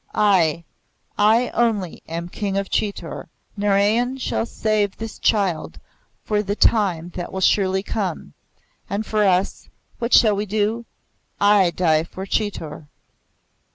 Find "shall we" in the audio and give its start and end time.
10.15-10.47